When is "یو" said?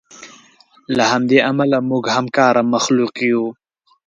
3.31-3.43